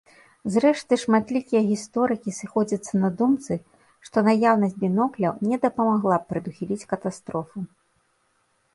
Зрэшты, 0.53 0.93
шматлікія 1.01 1.61
гісторыкі 1.71 2.33
сыходзяцца 2.39 2.93
на 3.03 3.09
думцы, 3.21 3.53
што 4.09 4.17
наяўнасць 4.31 4.77
бінокляў 4.87 5.33
не 5.51 5.57
дапамагло 5.67 6.13
б 6.23 6.33
прадухіліць 6.33 6.87
катастрофу. 6.95 7.57